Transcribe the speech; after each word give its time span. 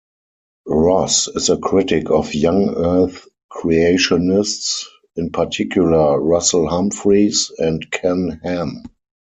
Ross 0.65 1.27
is 1.27 1.49
a 1.51 1.57
critic 1.59 2.09
of 2.09 2.33
young-Earth 2.33 3.27
creationists, 3.51 4.85
in 5.15 5.29
particular 5.29 6.19
Russell 6.19 6.67
Humphreys 6.67 7.51
and 7.59 7.85
Ken 7.91 8.39
Ham. 8.43 8.81